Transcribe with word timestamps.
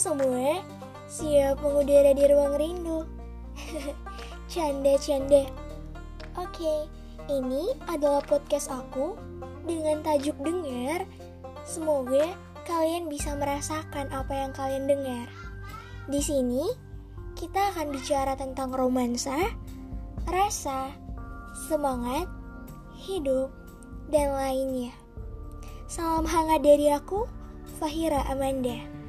semua, 0.00 0.64
siap 1.12 1.60
mengudara 1.60 2.16
di 2.16 2.24
ruang 2.24 2.56
rindu. 2.56 3.04
Canda-canda. 4.52 5.44
Oke, 6.40 6.88
ini 7.28 7.76
adalah 7.84 8.24
podcast 8.24 8.72
aku 8.72 9.20
dengan 9.68 10.00
tajuk 10.00 10.40
dengar. 10.40 11.04
Semoga 11.68 12.32
kalian 12.64 13.12
bisa 13.12 13.36
merasakan 13.36 14.08
apa 14.08 14.32
yang 14.32 14.56
kalian 14.56 14.88
dengar. 14.88 15.28
Di 16.08 16.24
sini 16.24 16.64
kita 17.36 17.76
akan 17.76 17.92
bicara 17.92 18.40
tentang 18.40 18.72
romansa, 18.72 19.36
rasa, 20.24 20.96
semangat, 21.68 22.24
hidup, 22.96 23.52
dan 24.08 24.32
lainnya. 24.32 24.96
Salam 25.92 26.24
hangat 26.24 26.64
dari 26.64 26.88
aku, 26.88 27.28
Fahira 27.76 28.24
Amanda. 28.32 28.99